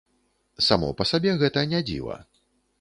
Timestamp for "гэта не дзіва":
1.45-2.21